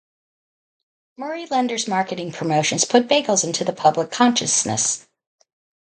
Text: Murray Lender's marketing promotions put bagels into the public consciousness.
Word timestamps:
Murray 1.15 1.45
Lender's 1.45 1.87
marketing 1.87 2.31
promotions 2.31 2.85
put 2.85 3.07
bagels 3.07 3.43
into 3.43 3.63
the 3.63 3.71
public 3.71 4.09
consciousness. 4.09 5.05